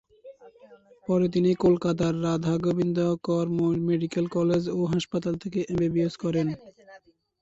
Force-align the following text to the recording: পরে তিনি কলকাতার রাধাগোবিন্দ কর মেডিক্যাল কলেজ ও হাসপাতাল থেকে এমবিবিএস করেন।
পরে 1.07 1.25
তিনি 1.35 1.49
কলকাতার 1.63 2.13
রাধাগোবিন্দ 2.25 2.97
কর 3.25 3.45
মেডিক্যাল 3.89 4.25
কলেজ 4.35 4.63
ও 4.69 4.89
হাসপাতাল 4.93 5.33
থেকে 5.43 5.59
এমবিবিএস 5.71 6.13
করেন। 6.23 6.47